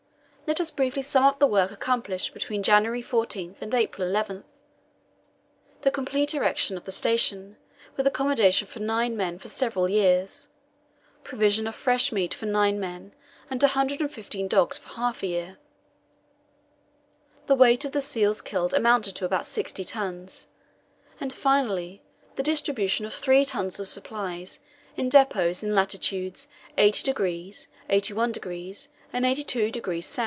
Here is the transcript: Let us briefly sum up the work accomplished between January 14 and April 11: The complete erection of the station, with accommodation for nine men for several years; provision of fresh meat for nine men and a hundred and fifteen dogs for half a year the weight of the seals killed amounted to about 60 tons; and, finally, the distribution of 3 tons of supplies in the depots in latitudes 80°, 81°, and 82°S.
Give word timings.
Let 0.47 0.59
us 0.59 0.69
briefly 0.69 1.01
sum 1.01 1.23
up 1.23 1.39
the 1.39 1.47
work 1.47 1.71
accomplished 1.71 2.33
between 2.33 2.61
January 2.61 3.01
14 3.01 3.55
and 3.61 3.73
April 3.73 4.05
11: 4.05 4.43
The 5.83 5.91
complete 5.91 6.33
erection 6.33 6.75
of 6.75 6.83
the 6.83 6.91
station, 6.91 7.55
with 7.95 8.05
accommodation 8.05 8.67
for 8.67 8.79
nine 8.81 9.15
men 9.15 9.39
for 9.39 9.47
several 9.47 9.87
years; 9.87 10.49
provision 11.23 11.67
of 11.67 11.75
fresh 11.75 12.11
meat 12.11 12.33
for 12.33 12.47
nine 12.47 12.81
men 12.81 13.13
and 13.49 13.63
a 13.63 13.69
hundred 13.69 14.01
and 14.01 14.11
fifteen 14.11 14.49
dogs 14.49 14.77
for 14.77 14.89
half 14.95 15.23
a 15.23 15.27
year 15.27 15.57
the 17.45 17.55
weight 17.55 17.85
of 17.85 17.93
the 17.93 18.01
seals 18.01 18.41
killed 18.41 18.73
amounted 18.73 19.15
to 19.15 19.23
about 19.25 19.45
60 19.45 19.85
tons; 19.85 20.49
and, 21.17 21.31
finally, 21.31 22.01
the 22.35 22.43
distribution 22.43 23.05
of 23.05 23.13
3 23.13 23.45
tons 23.45 23.79
of 23.79 23.87
supplies 23.87 24.59
in 24.97 25.05
the 25.05 25.11
depots 25.11 25.63
in 25.63 25.73
latitudes 25.73 26.49
80°, 26.77 27.67
81°, 27.89 28.87
and 29.13 29.23
82°S. 29.23 30.19